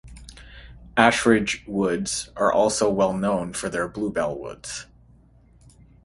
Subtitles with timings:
[0.97, 4.87] Ashridge Woods are also well known for their Bluebell woods.